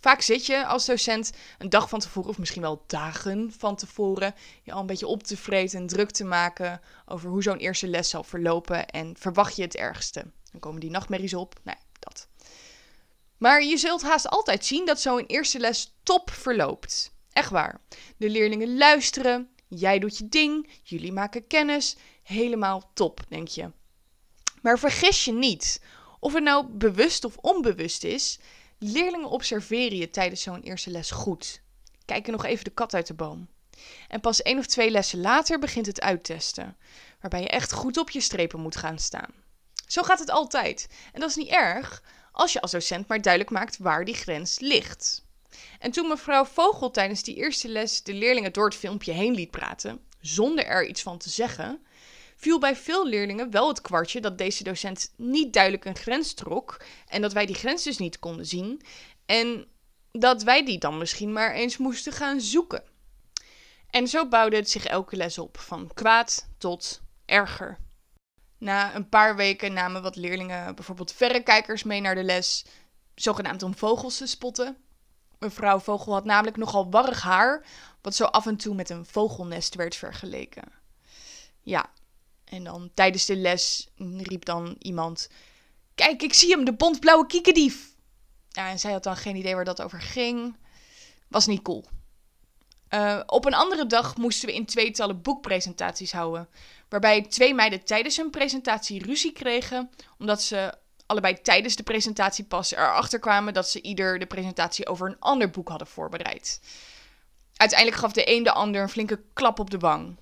Vaak 0.00 0.20
zit 0.20 0.46
je 0.46 0.66
als 0.66 0.86
docent 0.86 1.32
een 1.58 1.68
dag 1.68 1.88
van 1.88 2.00
tevoren, 2.00 2.30
of 2.30 2.38
misschien 2.38 2.62
wel 2.62 2.84
dagen 2.86 3.52
van 3.58 3.76
tevoren, 3.76 4.34
je 4.62 4.72
al 4.72 4.80
een 4.80 4.86
beetje 4.86 5.06
op 5.06 5.22
te 5.22 5.36
vreten 5.36 5.78
en 5.78 5.86
druk 5.86 6.10
te 6.10 6.24
maken 6.24 6.80
over 7.06 7.30
hoe 7.30 7.42
zo'n 7.42 7.58
eerste 7.58 7.88
les 7.88 8.10
zal 8.10 8.24
verlopen 8.24 8.88
en 8.88 9.16
verwacht 9.18 9.56
je 9.56 9.62
het 9.62 9.76
ergste. 9.76 10.24
Dan 10.50 10.60
komen 10.60 10.80
die 10.80 10.90
nachtmerries 10.90 11.34
op. 11.34 11.54
Nee, 11.62 11.76
dat. 11.98 12.28
Maar 13.36 13.64
je 13.64 13.76
zult 13.76 14.02
haast 14.02 14.28
altijd 14.28 14.64
zien 14.64 14.86
dat 14.86 15.00
zo'n 15.00 15.26
eerste 15.26 15.58
les 15.58 15.94
top 16.02 16.30
verloopt. 16.30 17.12
Echt 17.32 17.50
waar. 17.50 17.80
De 18.16 18.30
leerlingen 18.30 18.76
luisteren, 18.76 19.50
Jij 19.68 19.98
doet 19.98 20.18
je 20.18 20.28
ding, 20.28 20.68
jullie 20.82 21.12
maken 21.12 21.46
kennis. 21.46 21.96
Helemaal 22.22 22.90
top, 22.94 23.20
denk 23.28 23.48
je. 23.48 23.70
Maar 24.62 24.78
vergis 24.78 25.24
je 25.24 25.32
niet. 25.32 25.82
Of 26.20 26.32
het 26.32 26.42
nou 26.42 26.66
bewust 26.66 27.24
of 27.24 27.36
onbewust 27.36 28.04
is, 28.04 28.38
leerlingen 28.78 29.30
observeren 29.30 29.98
je 29.98 30.10
tijdens 30.10 30.42
zo'n 30.42 30.62
eerste 30.62 30.90
les 30.90 31.10
goed. 31.10 31.62
Kijken 32.04 32.32
nog 32.32 32.44
even 32.44 32.64
de 32.64 32.70
kat 32.70 32.94
uit 32.94 33.06
de 33.06 33.14
boom. 33.14 33.48
En 34.08 34.20
pas 34.20 34.42
één 34.42 34.58
of 34.58 34.66
twee 34.66 34.90
lessen 34.90 35.20
later 35.20 35.58
begint 35.58 35.86
het 35.86 36.00
uittesten, 36.00 36.76
waarbij 37.20 37.40
je 37.40 37.48
echt 37.48 37.72
goed 37.72 37.96
op 37.96 38.10
je 38.10 38.20
strepen 38.20 38.60
moet 38.60 38.76
gaan 38.76 38.98
staan. 38.98 39.34
Zo 39.86 40.02
gaat 40.02 40.18
het 40.18 40.30
altijd. 40.30 40.88
En 41.12 41.20
dat 41.20 41.30
is 41.30 41.36
niet 41.36 41.48
erg, 41.48 42.02
als 42.32 42.52
je 42.52 42.60
als 42.60 42.70
docent 42.70 43.08
maar 43.08 43.22
duidelijk 43.22 43.52
maakt 43.52 43.78
waar 43.78 44.04
die 44.04 44.14
grens 44.14 44.58
ligt. 44.58 45.26
En 45.78 45.90
toen 45.90 46.08
mevrouw 46.08 46.44
Vogel 46.44 46.90
tijdens 46.90 47.22
die 47.22 47.34
eerste 47.34 47.68
les 47.68 48.02
de 48.02 48.14
leerlingen 48.14 48.52
door 48.52 48.64
het 48.64 48.74
filmpje 48.74 49.12
heen 49.12 49.34
liet 49.34 49.50
praten, 49.50 50.00
zonder 50.20 50.66
er 50.66 50.86
iets 50.86 51.02
van 51.02 51.18
te 51.18 51.30
zeggen, 51.30 51.86
viel 52.38 52.58
bij 52.58 52.76
veel 52.76 53.06
leerlingen 53.06 53.50
wel 53.50 53.68
het 53.68 53.80
kwartje 53.80 54.20
dat 54.20 54.38
deze 54.38 54.64
docent 54.64 55.12
niet 55.16 55.52
duidelijk 55.52 55.84
een 55.84 55.96
grens 55.96 56.34
trok 56.34 56.82
en 57.06 57.22
dat 57.22 57.32
wij 57.32 57.46
die 57.46 57.54
grens 57.54 57.82
dus 57.82 57.98
niet 57.98 58.18
konden 58.18 58.46
zien 58.46 58.82
en 59.26 59.66
dat 60.12 60.42
wij 60.42 60.64
die 60.64 60.78
dan 60.78 60.98
misschien 60.98 61.32
maar 61.32 61.52
eens 61.52 61.76
moesten 61.76 62.12
gaan 62.12 62.40
zoeken. 62.40 62.82
En 63.90 64.08
zo 64.08 64.28
bouwde 64.28 64.56
het 64.56 64.70
zich 64.70 64.84
elke 64.84 65.16
les 65.16 65.38
op, 65.38 65.58
van 65.58 65.90
kwaad 65.94 66.48
tot 66.58 67.00
erger. 67.24 67.78
Na 68.58 68.94
een 68.94 69.08
paar 69.08 69.36
weken 69.36 69.72
namen 69.72 70.02
wat 70.02 70.16
leerlingen 70.16 70.74
bijvoorbeeld 70.74 71.12
verrekijkers 71.12 71.82
mee 71.82 72.00
naar 72.00 72.14
de 72.14 72.24
les, 72.24 72.64
zogenaamd 73.14 73.62
om 73.62 73.76
vogels 73.76 74.16
te 74.16 74.26
spotten. 74.26 74.76
Mevrouw 75.38 75.78
Vogel 75.78 76.12
had 76.12 76.24
namelijk 76.24 76.56
nogal 76.56 76.90
warrig 76.90 77.22
haar, 77.22 77.64
wat 78.00 78.14
zo 78.14 78.24
af 78.24 78.46
en 78.46 78.56
toe 78.56 78.74
met 78.74 78.90
een 78.90 79.06
vogelnest 79.06 79.74
werd 79.74 79.96
vergeleken. 79.96 80.72
Ja, 81.62 81.90
en 82.50 82.64
dan 82.64 82.90
tijdens 82.94 83.26
de 83.26 83.36
les 83.36 83.88
riep 84.16 84.44
dan 84.44 84.76
iemand: 84.78 85.28
Kijk, 85.94 86.22
ik 86.22 86.34
zie 86.34 86.50
hem, 86.50 86.64
de 86.64 86.74
bontblauwe 86.74 87.26
kiekendief. 87.26 87.96
Ja, 88.48 88.70
en 88.70 88.78
zij 88.78 88.92
had 88.92 89.02
dan 89.02 89.16
geen 89.16 89.36
idee 89.36 89.54
waar 89.54 89.64
dat 89.64 89.82
over 89.82 90.00
ging. 90.00 90.56
Was 91.28 91.46
niet 91.46 91.62
cool. 91.62 91.84
Uh, 92.94 93.20
op 93.26 93.44
een 93.44 93.54
andere 93.54 93.86
dag 93.86 94.16
moesten 94.16 94.48
we 94.48 94.54
in 94.54 94.66
tweetallen 94.66 95.22
boekpresentaties 95.22 96.12
houden. 96.12 96.48
Waarbij 96.88 97.22
twee 97.22 97.54
meiden 97.54 97.84
tijdens 97.84 98.16
hun 98.16 98.30
presentatie 98.30 99.04
ruzie 99.04 99.32
kregen. 99.32 99.90
Omdat 100.18 100.42
ze 100.42 100.74
allebei 101.06 101.40
tijdens 101.40 101.76
de 101.76 101.82
presentatie 101.82 102.44
pas 102.44 102.72
erachter 102.72 103.18
kwamen 103.18 103.54
dat 103.54 103.68
ze 103.68 103.82
ieder 103.82 104.18
de 104.18 104.26
presentatie 104.26 104.86
over 104.86 105.08
een 105.08 105.18
ander 105.18 105.50
boek 105.50 105.68
hadden 105.68 105.86
voorbereid. 105.86 106.60
Uiteindelijk 107.56 108.00
gaf 108.00 108.12
de 108.12 108.30
een 108.30 108.42
de 108.42 108.52
ander 108.52 108.82
een 108.82 108.88
flinke 108.88 109.22
klap 109.32 109.58
op 109.58 109.70
de 109.70 109.78
wang. 109.78 110.16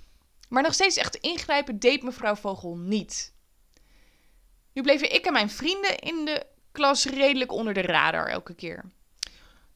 Maar 0.49 0.63
nog 0.63 0.75
steeds 0.75 0.97
echt 0.97 1.15
ingrijpen 1.15 1.79
deed 1.79 2.03
mevrouw 2.03 2.35
Vogel 2.35 2.77
niet. 2.77 3.35
Nu 4.73 4.83
bleven 4.83 5.15
ik 5.15 5.27
en 5.27 5.33
mijn 5.33 5.51
vrienden 5.51 5.99
in 5.99 6.25
de 6.25 6.47
klas 6.73 7.05
redelijk 7.05 7.53
onder 7.53 7.75
de 7.75 7.83
radar 7.83 8.27
elke 8.27 8.55
keer. 8.55 8.85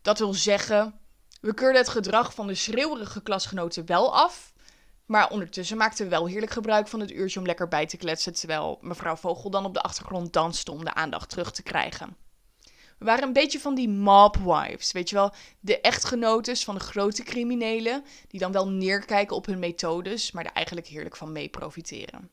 Dat 0.02 0.18
wil 0.18 0.34
zeggen, 0.34 1.00
we 1.40 1.54
keurden 1.54 1.80
het 1.80 1.90
gedrag 1.90 2.34
van 2.34 2.46
de 2.46 2.54
schreeuwerige 2.54 3.22
klasgenoten 3.22 3.86
wel 3.86 4.14
af. 4.14 4.52
Maar 5.06 5.30
ondertussen 5.30 5.76
maakten 5.76 6.04
we 6.04 6.10
wel 6.10 6.26
heerlijk 6.26 6.52
gebruik 6.52 6.88
van 6.88 7.00
het 7.00 7.10
uurtje 7.10 7.38
om 7.38 7.46
lekker 7.46 7.68
bij 7.68 7.86
te 7.86 7.96
kletsen. 7.96 8.34
Terwijl 8.34 8.78
mevrouw 8.80 9.16
Vogel 9.16 9.50
dan 9.50 9.64
op 9.64 9.74
de 9.74 9.82
achtergrond 9.82 10.32
danste 10.32 10.70
om 10.70 10.84
de 10.84 10.94
aandacht 10.94 11.28
terug 11.28 11.52
te 11.52 11.62
krijgen. 11.62 12.16
We 13.00 13.06
waren 13.06 13.24
een 13.24 13.32
beetje 13.32 13.60
van 13.60 13.74
die 13.74 13.88
mobwives, 13.88 14.92
weet 14.92 15.08
je 15.08 15.14
wel, 15.14 15.32
de 15.60 15.80
echtgenotes 15.80 16.64
van 16.64 16.74
de 16.74 16.80
grote 16.80 17.22
criminelen, 17.22 18.04
die 18.28 18.40
dan 18.40 18.52
wel 18.52 18.68
neerkijken 18.68 19.36
op 19.36 19.46
hun 19.46 19.58
methodes, 19.58 20.32
maar 20.32 20.44
er 20.44 20.52
eigenlijk 20.52 20.86
heerlijk 20.86 21.16
van 21.16 21.32
mee 21.32 21.48
profiteren. 21.48 22.30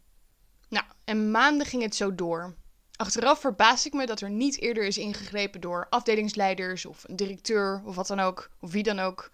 Nou, 0.70 0.86
en 1.04 1.32
maanden 1.32 1.68
ging 1.68 1.84
het 1.84 1.96
zo 1.96 2.16
door. 2.16 2.56
Achteraf 2.96 3.40
verbaas 3.40 3.86
ik 3.86 3.94
me 3.94 4.06
dat 4.06 4.22
er 4.22 4.30
niet 4.30 4.60
eerder 4.60 4.84
is 4.84 4.98
ingegrepen 4.98 5.62
door 5.62 5.88
afdelingsleiders 5.90 6.86
of 6.86 7.04
een 7.08 7.16
directeur 7.16 7.82
of 7.86 7.96
wat 7.96 8.08
dan 8.08 8.20
ook, 8.20 8.50
of 8.60 8.72
wie 8.72 8.84
dan 8.84 9.00
ook. 9.00 9.32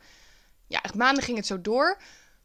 Ja, 0.67 0.81
echt 0.81 0.95
maanden 0.95 1.23
ging 1.23 1.37
het 1.37 1.47
zo 1.47 1.61
door, 1.61 2.01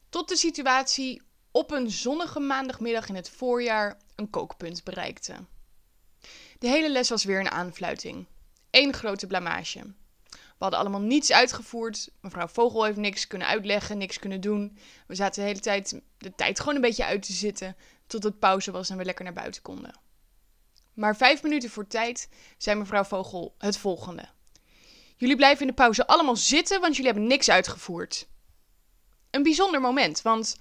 tot 0.08 0.28
de 0.28 0.36
situatie 0.36 1.22
op 1.50 1.70
een 1.70 1.90
zonnige 1.90 2.40
maandagmiddag 2.40 3.08
in 3.08 3.14
het 3.14 3.30
voorjaar 3.30 3.98
een 4.14 4.30
kookpunt 4.30 4.84
bereikte. 4.84 5.34
De 6.58 6.68
hele 6.68 6.90
les 6.90 7.08
was 7.08 7.24
weer 7.24 7.40
een 7.40 7.50
aanfluiting. 7.50 8.26
Eén 8.70 8.94
grote 8.94 9.26
blamage. 9.26 9.94
We 10.30 10.64
hadden 10.64 10.78
allemaal 10.80 11.00
niets 11.00 11.32
uitgevoerd. 11.32 12.08
Mevrouw 12.20 12.48
Vogel 12.48 12.84
heeft 12.84 12.96
niks 12.96 13.26
kunnen 13.26 13.48
uitleggen, 13.48 13.98
niks 13.98 14.18
kunnen 14.18 14.40
doen. 14.40 14.78
We 15.06 15.14
zaten 15.14 15.42
de 15.42 15.48
hele 15.48 15.60
tijd 15.60 16.00
de 16.18 16.34
tijd 16.34 16.60
gewoon 16.60 16.74
een 16.74 16.80
beetje 16.80 17.04
uit 17.04 17.22
te 17.22 17.32
zitten. 17.32 17.76
Tot 18.06 18.22
het 18.22 18.38
pauze 18.38 18.70
was 18.70 18.90
en 18.90 18.96
we 18.96 19.04
lekker 19.04 19.24
naar 19.24 19.32
buiten 19.32 19.62
konden. 19.62 20.00
Maar 20.94 21.16
vijf 21.16 21.42
minuten 21.42 21.70
voor 21.70 21.86
tijd 21.86 22.28
zei 22.56 22.78
mevrouw 22.78 23.04
Vogel 23.04 23.54
het 23.58 23.76
volgende. 23.76 24.28
Jullie 25.16 25.36
blijven 25.36 25.60
in 25.60 25.66
de 25.66 25.72
pauze 25.74 26.06
allemaal 26.06 26.36
zitten, 26.36 26.80
want 26.80 26.96
jullie 26.96 27.10
hebben 27.10 27.28
niks 27.28 27.50
uitgevoerd. 27.50 28.28
Een 29.30 29.42
bijzonder 29.42 29.80
moment, 29.80 30.22
want 30.22 30.56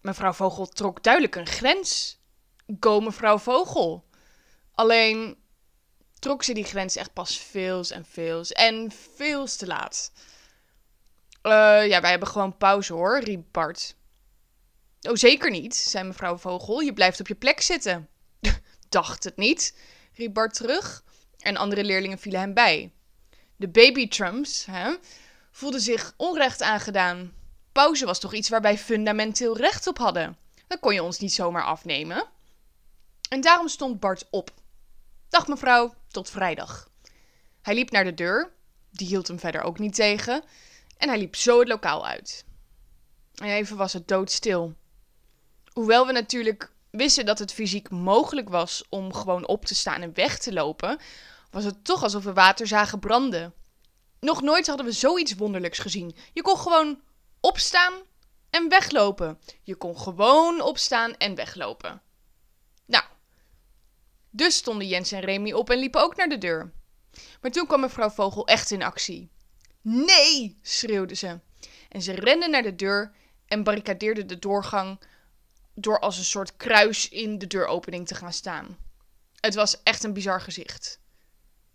mevrouw 0.00 0.32
Vogel 0.32 0.66
trok 0.66 1.02
duidelijk 1.02 1.36
een 1.36 1.46
grens. 1.46 2.18
Go 2.80 3.00
mevrouw 3.00 3.38
Vogel. 3.38 4.04
Alleen 4.74 5.36
trok 6.22 6.42
ze 6.42 6.54
die 6.54 6.64
grens 6.64 6.96
echt 6.96 7.12
pas 7.12 7.38
veels 7.38 7.90
en 7.90 8.04
veels 8.04 8.52
en 8.52 8.92
veels 9.14 9.56
te 9.56 9.66
laat. 9.66 10.12
Uh, 11.42 11.52
ja, 11.86 12.00
wij 12.00 12.10
hebben 12.10 12.28
gewoon 12.28 12.56
pauze 12.56 12.92
hoor, 12.92 13.20
riep 13.20 13.44
Bart. 13.50 13.94
Oh, 15.00 15.14
zeker 15.14 15.50
niet, 15.50 15.74
zei 15.74 16.06
mevrouw 16.06 16.36
Vogel. 16.36 16.80
Je 16.80 16.92
blijft 16.92 17.20
op 17.20 17.28
je 17.28 17.34
plek 17.34 17.60
zitten. 17.60 18.08
Dacht 18.88 19.24
het 19.24 19.36
niet, 19.36 19.76
riep 20.14 20.34
Bart 20.34 20.54
terug. 20.54 21.04
En 21.38 21.56
andere 21.56 21.84
leerlingen 21.84 22.18
vielen 22.18 22.40
hem 22.40 22.54
bij. 22.54 22.92
De 23.56 23.68
baby 23.68 24.08
Trumps 24.08 24.66
hè, 24.66 24.94
voelden 25.50 25.80
zich 25.80 26.14
onrecht 26.16 26.62
aangedaan. 26.62 27.32
Pauze 27.72 28.06
was 28.06 28.20
toch 28.20 28.34
iets 28.34 28.48
waar 28.48 28.62
wij 28.62 28.78
fundamenteel 28.78 29.56
recht 29.56 29.86
op 29.86 29.98
hadden. 29.98 30.36
Dat 30.66 30.80
kon 30.80 30.94
je 30.94 31.02
ons 31.02 31.18
niet 31.18 31.32
zomaar 31.32 31.64
afnemen. 31.64 32.24
En 33.28 33.40
daarom 33.40 33.68
stond 33.68 34.00
Bart 34.00 34.26
op. 34.30 34.50
Dag 35.28 35.46
mevrouw, 35.46 35.94
tot 36.12 36.30
vrijdag. 36.30 36.90
Hij 37.62 37.74
liep 37.74 37.90
naar 37.90 38.04
de 38.04 38.14
deur, 38.14 38.52
die 38.90 39.06
hield 39.06 39.28
hem 39.28 39.38
verder 39.38 39.62
ook 39.62 39.78
niet 39.78 39.94
tegen, 39.94 40.42
en 40.96 41.08
hij 41.08 41.18
liep 41.18 41.36
zo 41.36 41.58
het 41.58 41.68
lokaal 41.68 42.06
uit. 42.06 42.44
En 43.34 43.48
even 43.48 43.76
was 43.76 43.92
het 43.92 44.08
doodstil. 44.08 44.74
Hoewel 45.72 46.06
we 46.06 46.12
natuurlijk 46.12 46.72
wisten 46.90 47.26
dat 47.26 47.38
het 47.38 47.52
fysiek 47.52 47.90
mogelijk 47.90 48.48
was 48.48 48.84
om 48.88 49.14
gewoon 49.14 49.46
op 49.46 49.64
te 49.64 49.74
staan 49.74 50.02
en 50.02 50.14
weg 50.14 50.38
te 50.38 50.52
lopen, 50.52 50.98
was 51.50 51.64
het 51.64 51.84
toch 51.84 52.02
alsof 52.02 52.24
we 52.24 52.32
water 52.32 52.66
zagen 52.66 52.98
branden. 52.98 53.54
Nog 54.20 54.42
nooit 54.42 54.66
hadden 54.66 54.86
we 54.86 54.92
zoiets 54.92 55.34
wonderlijks 55.34 55.78
gezien. 55.78 56.16
Je 56.32 56.42
kon 56.42 56.58
gewoon 56.58 57.00
opstaan 57.40 57.92
en 58.50 58.68
weglopen. 58.68 59.38
Je 59.62 59.74
kon 59.74 59.98
gewoon 59.98 60.60
opstaan 60.60 61.16
en 61.16 61.34
weglopen. 61.34 62.02
Dus 64.34 64.56
stonden 64.56 64.86
Jens 64.86 65.12
en 65.12 65.20
Remy 65.20 65.52
op 65.52 65.70
en 65.70 65.78
liepen 65.78 66.02
ook 66.02 66.16
naar 66.16 66.28
de 66.28 66.38
deur. 66.38 66.72
Maar 67.40 67.50
toen 67.50 67.66
kwam 67.66 67.80
mevrouw 67.80 68.10
Vogel 68.10 68.46
echt 68.46 68.70
in 68.70 68.82
actie. 68.82 69.30
Nee, 69.80 70.58
schreeuwde 70.62 71.14
ze. 71.14 71.40
En 71.88 72.02
ze 72.02 72.12
rende 72.12 72.48
naar 72.48 72.62
de 72.62 72.74
deur 72.74 73.12
en 73.46 73.62
barricadeerde 73.62 74.26
de 74.26 74.38
doorgang 74.38 75.00
door 75.74 76.00
als 76.00 76.18
een 76.18 76.24
soort 76.24 76.56
kruis 76.56 77.08
in 77.08 77.38
de 77.38 77.46
deuropening 77.46 78.06
te 78.06 78.14
gaan 78.14 78.32
staan. 78.32 78.76
Het 79.40 79.54
was 79.54 79.82
echt 79.82 80.04
een 80.04 80.12
bizar 80.12 80.40
gezicht. 80.40 81.00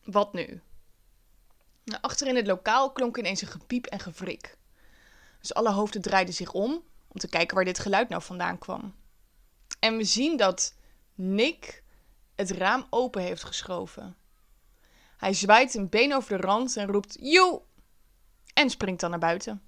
Wat 0.03 0.33
nu? 0.33 0.61
Nou, 1.83 2.01
achter 2.01 2.27
in 2.27 2.35
het 2.35 2.47
lokaal 2.47 2.91
klonk 2.91 3.17
ineens 3.17 3.41
een 3.41 3.47
gepiep 3.47 3.85
en 3.85 3.99
gewrik. 3.99 4.57
Dus 5.39 5.53
alle 5.53 5.71
hoofden 5.71 6.01
draaiden 6.01 6.33
zich 6.33 6.51
om 6.51 6.83
om 7.07 7.19
te 7.19 7.27
kijken 7.27 7.55
waar 7.55 7.65
dit 7.65 7.79
geluid 7.79 8.09
nou 8.09 8.21
vandaan 8.21 8.57
kwam. 8.57 8.95
En 9.79 9.97
we 9.97 10.03
zien 10.03 10.37
dat 10.37 10.75
Nick 11.15 11.83
het 12.37 12.51
raam 12.51 12.87
open 12.89 13.21
heeft 13.21 13.43
geschoven. 13.43 14.15
Hij 15.17 15.33
zwaait 15.33 15.73
een 15.73 15.89
been 15.89 16.13
over 16.13 16.37
de 16.37 16.47
rand 16.47 16.77
en 16.77 16.87
roept 16.87 17.17
joe 17.19 17.61
en 18.53 18.69
springt 18.69 18.99
dan 18.99 19.09
naar 19.09 19.19
buiten. 19.19 19.61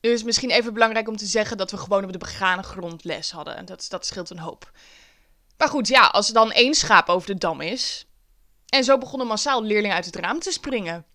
Nu 0.00 0.10
is 0.10 0.16
het 0.16 0.26
misschien 0.26 0.50
even 0.50 0.72
belangrijk 0.72 1.08
om 1.08 1.16
te 1.16 1.26
zeggen 1.26 1.56
dat 1.56 1.70
we 1.70 1.76
gewoon 1.76 2.04
op 2.04 2.12
de 2.12 2.18
begane 2.18 2.62
grond 2.62 3.04
les 3.04 3.30
hadden. 3.30 3.64
Dat, 3.64 3.86
dat 3.88 4.06
scheelt 4.06 4.30
een 4.30 4.38
hoop. 4.38 4.70
Maar 5.58 5.68
goed, 5.68 5.88
ja, 5.88 6.06
als 6.06 6.28
er 6.28 6.34
dan 6.34 6.52
één 6.52 6.74
schaap 6.74 7.08
over 7.08 7.26
de 7.26 7.38
dam 7.38 7.60
is. 7.60 8.06
En 8.68 8.84
zo 8.84 8.98
begonnen 8.98 9.26
massaal 9.26 9.62
leerlingen 9.62 9.96
uit 9.96 10.04
het 10.04 10.16
raam 10.16 10.38
te 10.38 10.52
springen. 10.52 11.06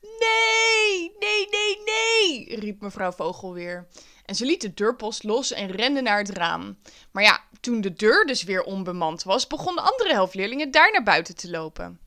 Nee, 0.00 1.12
nee, 1.18 1.48
nee, 1.50 1.78
nee, 1.84 2.60
riep 2.60 2.80
mevrouw 2.80 3.12
Vogel 3.12 3.52
weer. 3.52 3.88
En 4.24 4.34
ze 4.34 4.44
liet 4.44 4.60
de 4.60 4.74
deurpost 4.74 5.22
los 5.22 5.52
en 5.52 5.70
rende 5.70 6.02
naar 6.02 6.18
het 6.18 6.30
raam. 6.30 6.78
Maar 7.10 7.22
ja, 7.22 7.44
toen 7.62 7.80
de 7.80 7.92
deur 7.92 8.26
dus 8.26 8.42
weer 8.42 8.62
onbemand 8.62 9.22
was, 9.22 9.46
begon 9.46 9.74
de 9.74 9.80
andere 9.80 10.12
helft 10.12 10.34
leerlingen 10.34 10.70
daar 10.70 10.92
naar 10.92 11.02
buiten 11.02 11.36
te 11.36 11.50
lopen. 11.50 12.00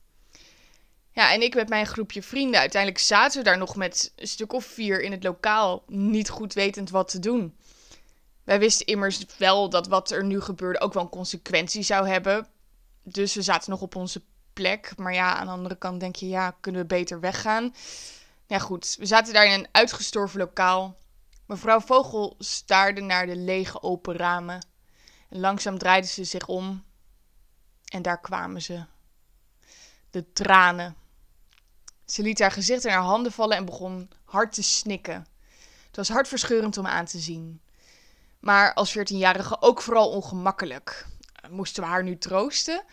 Ja, 1.12 1.34
en 1.34 1.42
ik 1.42 1.56
met 1.56 1.70
mijn 1.70 1.86
groepje 1.86 2.22
vrienden, 2.22 2.60
uiteindelijk 2.60 3.02
zaten 3.02 3.38
we 3.38 3.44
daar 3.44 3.58
nog 3.58 3.76
met 3.76 4.12
een 4.16 4.28
stuk 4.28 4.54
of 4.54 4.66
vier 4.66 5.02
in 5.02 5.12
het 5.12 5.24
lokaal, 5.24 5.84
niet 5.88 6.30
goed 6.30 6.54
wetend 6.54 6.90
wat 6.90 7.08
te 7.08 7.20
doen. 7.20 7.56
Wij 8.44 8.60
wisten 8.60 8.86
immers 8.86 9.26
wel 9.38 9.70
dat 9.70 9.88
wat 9.88 10.12
er 10.12 10.24
nu 10.24 10.42
gebeurde 10.42 10.80
ook 10.80 10.94
wel 10.94 11.04
een 11.04 11.10
consequentie 11.10 11.84
zou 11.84 12.08
hebben. 12.08 12.48
Dus 13.04 13.36
we 13.36 13.42
zaten 13.42 13.70
nog 13.70 13.82
op 13.82 13.96
onze 13.96 14.22
plek. 14.54 14.94
Maar 14.98 15.14
ja, 15.14 15.36
aan 15.36 15.46
de 15.46 15.52
andere 15.52 15.78
kant 15.78 16.00
denk 16.00 16.16
je, 16.16 16.28
ja, 16.28 16.58
kunnen 16.60 16.82
we 16.82 16.88
beter 16.88 17.20
weggaan? 17.20 17.76
Ja, 18.48 18.60
goed. 18.60 18.96
We 19.00 19.06
zaten 19.06 19.34
daar 19.34 19.46
in 19.46 19.60
een 19.60 19.68
uitgestorven 19.72 20.40
lokaal. 20.40 20.98
Mevrouw 21.46 21.80
Vogel 21.80 22.36
staarde 22.40 23.02
naar 23.02 23.26
de 23.26 23.36
lege 23.36 23.82
open 23.82 24.16
ramen. 24.16 24.68
Langzaam 25.40 25.78
draaide 25.78 26.08
ze 26.08 26.24
zich 26.24 26.48
om. 26.48 26.84
En 27.86 28.02
daar 28.02 28.22
kwamen 28.22 28.62
ze. 28.62 28.86
De 30.10 30.32
tranen. 30.32 30.96
Ze 32.06 32.22
liet 32.22 32.40
haar 32.40 32.52
gezicht 32.52 32.86
in 32.86 32.92
haar 32.92 33.02
handen 33.02 33.32
vallen 33.32 33.58
en 33.58 33.66
begon 33.66 34.10
hard 34.24 34.54
te 34.54 34.64
snikken. 34.64 35.28
Het 35.88 35.96
was 35.96 36.10
hartverscheurend 36.10 36.78
om 36.78 36.88
aan 36.88 37.06
te 37.06 37.20
zien. 37.20 37.62
Maar 38.40 38.74
als 38.74 38.92
veertienjarige 38.92 39.62
ook 39.62 39.82
vooral 39.82 40.10
ongemakkelijk. 40.10 41.06
Moesten 41.50 41.84
we 41.84 41.90
haar 41.90 42.04
nu 42.04 42.18
troosten? 42.18 42.84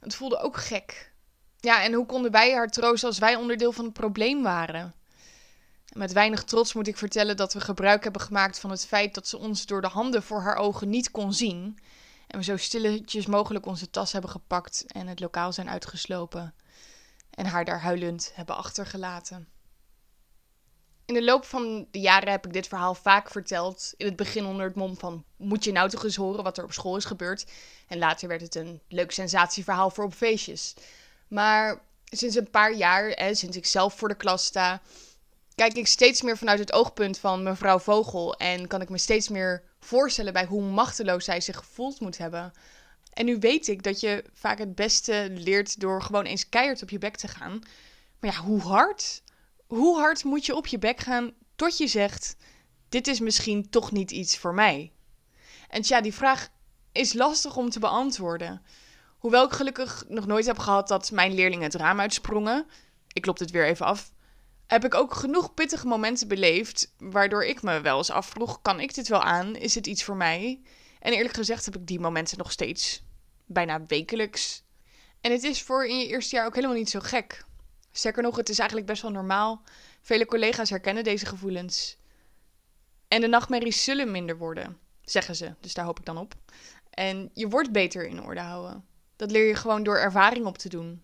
Het 0.00 0.14
voelde 0.14 0.38
ook 0.38 0.56
gek. 0.56 1.12
Ja, 1.60 1.82
en 1.82 1.92
hoe 1.92 2.06
konden 2.06 2.30
wij 2.30 2.52
haar 2.54 2.68
troosten 2.68 3.08
als 3.08 3.18
wij 3.18 3.36
onderdeel 3.36 3.72
van 3.72 3.84
het 3.84 3.92
probleem 3.94 4.42
waren? 4.42 4.94
Met 5.92 6.12
weinig 6.12 6.44
trots 6.44 6.72
moet 6.72 6.86
ik 6.86 6.96
vertellen 6.96 7.36
dat 7.36 7.52
we 7.52 7.60
gebruik 7.60 8.02
hebben 8.02 8.22
gemaakt 8.22 8.58
van 8.58 8.70
het 8.70 8.86
feit 8.86 9.14
dat 9.14 9.28
ze 9.28 9.38
ons 9.38 9.66
door 9.66 9.80
de 9.80 9.88
handen 9.88 10.22
voor 10.22 10.40
haar 10.40 10.56
ogen 10.56 10.88
niet 10.88 11.10
kon 11.10 11.32
zien. 11.32 11.78
En 12.26 12.38
we 12.38 12.44
zo 12.44 12.56
stilletjes 12.56 13.26
mogelijk 13.26 13.66
onze 13.66 13.90
tas 13.90 14.12
hebben 14.12 14.30
gepakt 14.30 14.84
en 14.86 15.06
het 15.06 15.20
lokaal 15.20 15.52
zijn 15.52 15.70
uitgeslopen. 15.70 16.54
En 17.30 17.46
haar 17.46 17.64
daar 17.64 17.80
huilend 17.80 18.30
hebben 18.34 18.56
achtergelaten. 18.56 19.48
In 21.04 21.14
de 21.14 21.24
loop 21.24 21.44
van 21.44 21.86
de 21.90 22.00
jaren 22.00 22.30
heb 22.30 22.46
ik 22.46 22.52
dit 22.52 22.68
verhaal 22.68 22.94
vaak 22.94 23.30
verteld. 23.30 23.94
In 23.96 24.06
het 24.06 24.16
begin 24.16 24.44
onder 24.44 24.66
het 24.66 24.74
mom 24.74 24.98
van, 24.98 25.24
moet 25.36 25.64
je 25.64 25.72
nou 25.72 25.88
toch 25.88 26.04
eens 26.04 26.16
horen 26.16 26.44
wat 26.44 26.58
er 26.58 26.64
op 26.64 26.72
school 26.72 26.96
is 26.96 27.04
gebeurd? 27.04 27.46
En 27.88 27.98
later 27.98 28.28
werd 28.28 28.40
het 28.40 28.54
een 28.54 28.80
leuk 28.88 29.12
sensatieverhaal 29.12 29.90
voor 29.90 30.04
op 30.04 30.14
feestjes. 30.14 30.74
Maar 31.28 31.82
sinds 32.04 32.36
een 32.36 32.50
paar 32.50 32.74
jaar, 32.74 33.08
hè, 33.08 33.34
sinds 33.34 33.56
ik 33.56 33.66
zelf 33.66 33.94
voor 33.94 34.08
de 34.08 34.14
klas 34.14 34.44
sta, 34.44 34.82
kijk 35.54 35.74
ik 35.74 35.86
steeds 35.86 36.22
meer 36.22 36.38
vanuit 36.38 36.58
het 36.58 36.72
oogpunt 36.72 37.18
van 37.18 37.42
mevrouw 37.42 37.78
Vogel. 37.78 38.36
En 38.36 38.66
kan 38.66 38.80
ik 38.80 38.88
me 38.88 38.98
steeds 38.98 39.28
meer 39.28 39.62
voorstellen 39.80 40.32
bij 40.32 40.44
hoe 40.44 40.62
machteloos 40.62 41.24
zij 41.24 41.40
zich 41.40 41.56
gevoeld 41.56 42.00
moet 42.00 42.18
hebben. 42.18 42.52
En 43.12 43.24
nu 43.24 43.38
weet 43.38 43.68
ik 43.68 43.82
dat 43.82 44.00
je 44.00 44.24
vaak 44.32 44.58
het 44.58 44.74
beste 44.74 45.28
leert 45.30 45.80
door 45.80 46.02
gewoon 46.02 46.24
eens 46.24 46.48
keihard 46.48 46.82
op 46.82 46.90
je 46.90 46.98
bek 46.98 47.16
te 47.16 47.28
gaan. 47.28 47.62
Maar 48.20 48.32
ja, 48.32 48.40
hoe 48.40 48.60
hard? 48.60 49.22
Hoe 49.66 49.98
hard 49.98 50.24
moet 50.24 50.46
je 50.46 50.56
op 50.56 50.66
je 50.66 50.78
bek 50.78 51.00
gaan 51.00 51.32
tot 51.56 51.78
je 51.78 51.86
zegt: 51.86 52.36
Dit 52.88 53.06
is 53.06 53.20
misschien 53.20 53.70
toch 53.70 53.92
niet 53.92 54.10
iets 54.10 54.38
voor 54.38 54.54
mij? 54.54 54.92
En 55.68 55.82
ja, 55.84 56.00
die 56.00 56.14
vraag 56.14 56.48
is 56.92 57.12
lastig 57.12 57.56
om 57.56 57.70
te 57.70 57.78
beantwoorden. 57.78 58.62
Hoewel 59.18 59.44
ik 59.44 59.52
gelukkig 59.52 60.04
nog 60.08 60.26
nooit 60.26 60.46
heb 60.46 60.58
gehad 60.58 60.88
dat 60.88 61.10
mijn 61.10 61.34
leerlingen 61.34 61.64
het 61.64 61.74
raam 61.74 62.00
uitsprongen, 62.00 62.66
ik 63.12 63.22
klop 63.22 63.38
het 63.38 63.50
weer 63.50 63.66
even 63.66 63.86
af, 63.86 64.12
heb 64.72 64.84
ik 64.84 64.94
ook 64.94 65.14
genoeg 65.14 65.54
pittige 65.54 65.86
momenten 65.86 66.28
beleefd, 66.28 66.92
waardoor 66.98 67.44
ik 67.44 67.62
me 67.62 67.80
wel 67.80 67.96
eens 67.96 68.10
afvroeg: 68.10 68.62
kan 68.62 68.80
ik 68.80 68.94
dit 68.94 69.08
wel 69.08 69.22
aan? 69.22 69.56
Is 69.56 69.74
het 69.74 69.86
iets 69.86 70.04
voor 70.04 70.16
mij? 70.16 70.60
En 71.00 71.12
eerlijk 71.12 71.34
gezegd 71.34 71.64
heb 71.64 71.76
ik 71.76 71.86
die 71.86 72.00
momenten 72.00 72.38
nog 72.38 72.52
steeds, 72.52 73.02
bijna 73.46 73.86
wekelijks. 73.86 74.62
En 75.20 75.32
het 75.32 75.42
is 75.42 75.62
voor 75.62 75.86
in 75.86 75.98
je 75.98 76.06
eerste 76.06 76.36
jaar 76.36 76.46
ook 76.46 76.54
helemaal 76.54 76.76
niet 76.76 76.90
zo 76.90 77.00
gek. 77.00 77.44
Sterker 77.92 78.22
nog, 78.22 78.36
het 78.36 78.48
is 78.48 78.58
eigenlijk 78.58 78.88
best 78.88 79.02
wel 79.02 79.10
normaal. 79.10 79.62
Vele 80.00 80.26
collega's 80.26 80.70
herkennen 80.70 81.04
deze 81.04 81.26
gevoelens. 81.26 81.96
En 83.08 83.20
de 83.20 83.26
nachtmerries 83.26 83.84
zullen 83.84 84.10
minder 84.10 84.38
worden, 84.38 84.78
zeggen 85.02 85.36
ze. 85.36 85.54
Dus 85.60 85.74
daar 85.74 85.84
hoop 85.84 85.98
ik 85.98 86.04
dan 86.04 86.18
op. 86.18 86.34
En 86.90 87.30
je 87.34 87.48
wordt 87.48 87.72
beter 87.72 88.06
in 88.06 88.22
orde 88.22 88.40
houden. 88.40 88.84
Dat 89.16 89.30
leer 89.30 89.46
je 89.46 89.54
gewoon 89.54 89.82
door 89.82 89.96
ervaring 89.96 90.46
op 90.46 90.58
te 90.58 90.68
doen. 90.68 91.02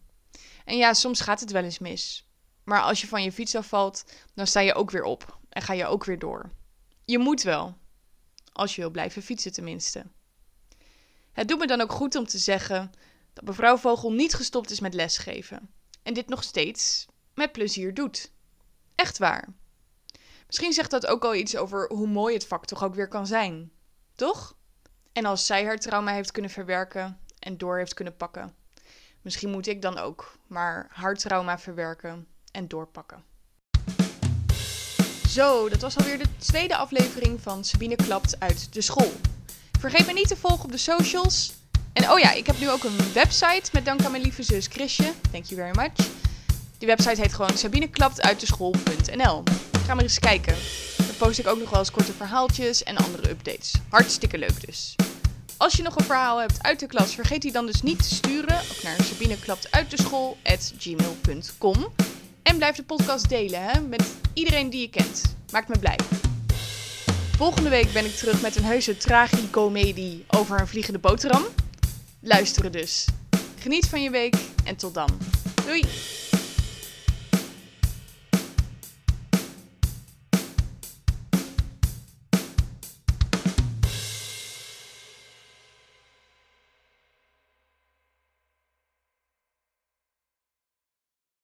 En 0.65 0.77
ja, 0.77 0.95
soms 0.95 1.21
gaat 1.21 1.41
het 1.41 1.51
wel 1.51 1.65
eens 1.65 1.79
mis. 1.79 2.28
Maar 2.69 2.83
als 2.83 3.01
je 3.01 3.07
van 3.07 3.23
je 3.23 3.33
fiets 3.33 3.55
afvalt, 3.55 4.05
dan 4.35 4.47
sta 4.47 4.61
je 4.61 4.75
ook 4.75 4.91
weer 4.91 5.03
op 5.03 5.39
en 5.49 5.63
ga 5.63 5.73
je 5.73 5.87
ook 5.87 6.05
weer 6.05 6.19
door. 6.19 6.51
Je 7.05 7.19
moet 7.19 7.43
wel. 7.43 7.79
Als 8.53 8.75
je 8.75 8.81
wil 8.81 8.91
blijven 8.91 9.23
fietsen 9.23 9.53
tenminste. 9.53 10.05
Het 11.33 11.49
doet 11.49 11.59
me 11.59 11.67
dan 11.67 11.81
ook 11.81 11.93
goed 11.93 12.15
om 12.15 12.27
te 12.27 12.39
zeggen 12.39 12.93
dat 13.33 13.45
mevrouw 13.45 13.77
Vogel 13.77 14.13
niet 14.13 14.35
gestopt 14.35 14.71
is 14.71 14.81
met 14.81 14.95
lesgeven. 14.95 15.71
En 16.03 16.15
dit 16.15 16.29
nog 16.29 16.43
steeds 16.43 17.07
met 17.35 17.53
plezier 17.53 17.95
doet. 17.95 18.33
Echt 18.95 19.19
waar. 19.19 19.49
Misschien 20.47 20.73
zegt 20.73 20.91
dat 20.91 21.07
ook 21.07 21.25
al 21.25 21.35
iets 21.35 21.57
over 21.57 21.89
hoe 21.93 22.07
mooi 22.07 22.35
het 22.35 22.47
vak 22.47 22.67
toch 22.67 22.85
ook 22.85 22.95
weer 22.95 23.09
kan 23.09 23.27
zijn. 23.27 23.73
Toch? 24.15 24.57
En 25.13 25.25
als 25.25 25.47
zij 25.47 25.65
haar 25.65 25.79
trauma 25.79 26.13
heeft 26.13 26.31
kunnen 26.31 26.51
verwerken 26.51 27.21
en 27.39 27.59
door 27.59 27.79
heeft 27.79 27.95
kunnen 27.95 28.17
pakken. 28.17 28.55
Misschien 29.23 29.51
moet 29.51 29.67
ik 29.67 29.83
dan 29.83 29.99
ook 29.99 30.39
maar 30.47 30.87
haar 30.91 31.15
trauma 31.15 31.59
verwerken 31.59 32.27
en 32.59 32.69
doorpakken. 32.69 33.23
Zo, 35.29 35.69
dat 35.69 35.81
was 35.81 35.97
alweer 35.97 36.19
de 36.19 36.37
tweede 36.39 36.77
aflevering 36.77 37.41
van 37.43 37.65
Sabine 37.65 37.97
Klapt 37.97 38.41
uit 38.41 38.73
de 38.73 38.81
school. 38.81 39.13
Vergeet 39.79 40.07
me 40.07 40.13
niet 40.13 40.29
te 40.29 40.37
volgen 40.37 40.65
op 40.65 40.73
de 40.73 40.79
socials. 40.79 41.53
En 41.93 42.11
oh 42.11 42.19
ja, 42.19 42.33
ik 42.33 42.47
heb 42.47 42.59
nu 42.59 42.71
ook 42.71 42.85
een 42.85 43.13
website 43.13 43.71
met 43.73 43.85
dank 43.85 44.05
aan 44.05 44.11
mijn 44.11 44.23
lieve 44.23 44.43
zus 44.43 44.67
Chrisje. 44.67 45.13
Thank 45.31 45.45
you 45.45 45.61
very 45.61 45.77
much. 45.77 45.93
Die 46.79 46.89
website 46.89 47.21
heet 47.21 47.35
gewoon 47.35 47.57
sabineklaptuitdeschool.nl. 47.57 49.43
Ga 49.87 49.95
maar 49.95 50.03
eens 50.03 50.19
kijken. 50.19 50.55
Daar 50.97 51.15
post 51.19 51.39
ik 51.39 51.47
ook 51.47 51.59
nog 51.59 51.71
wel 51.71 51.79
eens 51.79 51.91
korte 51.91 52.13
verhaaltjes 52.13 52.83
en 52.83 52.97
andere 52.97 53.31
updates. 53.31 53.73
Hartstikke 53.89 54.39
leuk 54.39 54.67
dus. 54.67 54.95
Als 55.57 55.75
je 55.75 55.83
nog 55.83 55.97
een 55.97 56.05
verhaal 56.05 56.39
hebt 56.39 56.63
uit 56.63 56.81
de 56.81 56.87
klas, 56.87 57.15
vergeet 57.15 57.43
die 57.43 57.53
dan 57.53 57.67
dus 57.67 57.83
niet 57.83 58.03
te 58.03 58.15
sturen. 58.15 58.57
Ook 58.57 58.83
naar 58.83 59.03
sabineklaptuitdeschool.gmail.com 59.03 61.93
En 62.49 62.57
blijf 62.57 62.77
de 62.77 62.83
podcast 62.83 63.29
delen 63.29 63.63
hè, 63.63 63.81
met 63.81 64.15
iedereen 64.33 64.71
die 64.71 64.81
je 64.81 64.91
kent. 64.91 65.37
Maakt 65.51 65.69
me 65.69 65.79
blij. 65.79 65.99
Volgende 67.37 67.69
week 67.69 67.93
ben 67.93 68.05
ik 68.05 68.15
terug 68.15 68.43
met 68.43 68.57
een 68.57 68.65
heuse 68.65 68.97
tragicomedie 68.97 70.25
over 70.29 70.61
een 70.61 70.67
vliegende 70.67 70.99
boterham. 70.99 71.45
Luisteren 72.21 72.73
dus. 72.73 73.07
Geniet 73.59 73.87
van 73.87 74.03
je 74.03 74.11
week 74.11 74.37
en 74.65 74.77
tot 74.77 74.95
dan. 74.95 75.09
Doei! 75.67 75.85